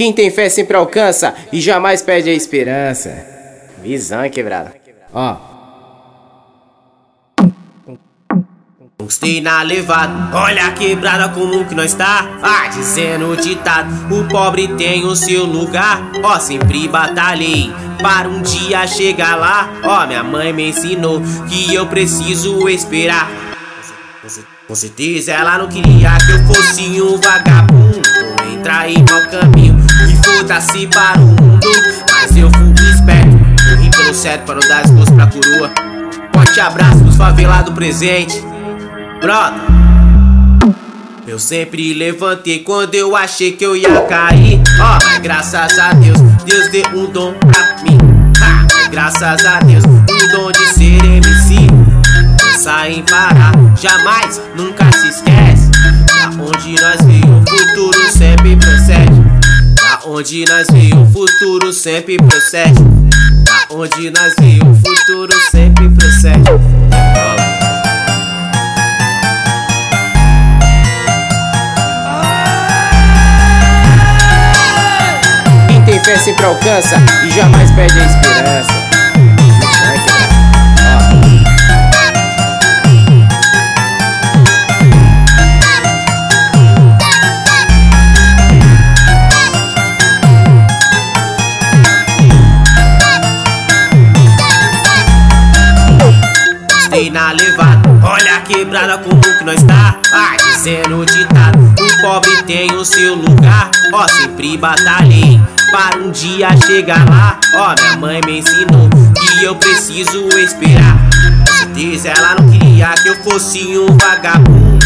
[0.00, 3.10] Quem tem fé sempre alcança e jamais perde a esperança.
[3.82, 4.72] Visão quebrada.
[5.12, 5.36] Ó.
[9.00, 14.28] Gostei na levada, olha a quebrada como que nós tá Vai dizendo o ditado, o
[14.28, 17.72] pobre tem o seu lugar Ó, sempre batalhei
[18.02, 23.30] para um dia chegar lá Ó, minha mãe me ensinou que eu preciso esperar
[24.66, 28.17] Com certeza ela não queria que eu fosse um vagabundo
[28.58, 29.78] Entrar em mau caminho
[30.10, 31.60] e foda-se para o mundo
[32.10, 35.70] Mas eu fui esperto, corri pelo certo para não dar esforço pra coroa
[36.34, 38.42] Forte abraço pros favelados presente
[39.20, 39.78] Brother
[41.24, 44.62] eu sempre levantei quando eu achei que eu ia cair.
[44.80, 47.98] Ó, oh, graças a Deus, Deus deu um dom pra mim.
[48.42, 51.66] Ha, graças a Deus, um dom de ser MC.
[52.42, 55.70] Pensar em parar, jamais, nunca se esquece.
[56.06, 57.44] Da onde nós veio,
[58.18, 59.22] sempre procede.
[59.74, 62.82] Da onde veio, o futuro sempre procede.
[63.44, 64.10] Da onde
[64.40, 66.50] veio, o futuro sempre procede.
[76.04, 78.87] fé sempre alcança e jamais perde a esperança.
[96.88, 99.98] Stay na levada, olha a quebrada como que nós tá.
[100.10, 103.70] Vai dizendo o ditado, o pobre tem o seu lugar.
[103.92, 105.38] Ó, sempre batalhei
[105.70, 107.38] para um dia chegar lá.
[107.56, 110.96] Ó, minha mãe me ensinou que eu preciso esperar.
[111.58, 114.78] Certeza ela não queria que eu fosse um vagabundo.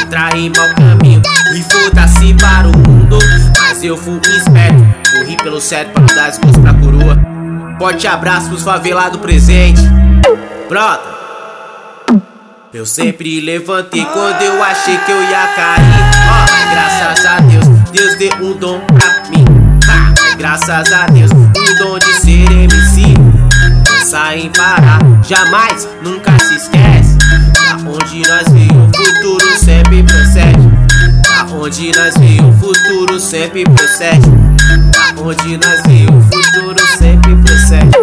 [0.00, 1.20] Entrar em mau caminho
[1.56, 3.18] e foda-se para o mundo.
[3.58, 7.18] Mas eu fui esperto, corri pelo certo para não dar esforço pra coroa.
[7.80, 9.82] Forte abraço pros favelados presente.
[10.68, 11.17] Brother.
[12.74, 15.82] Eu sempre levantei quando eu achei que eu ia cair.
[16.28, 19.44] Ó, oh, graças a Deus, Deus deu um dom pra mim.
[20.36, 23.14] Graças a Deus, o dom de ser MC.
[23.84, 27.16] Pensa em parar, jamais, nunca se esquece.
[27.54, 30.68] Da onde nós veio, o futuro sempre procede.
[31.22, 34.28] Da onde nós veio, o futuro sempre procede.
[34.92, 37.97] Da onde nós veio, o futuro sempre procede.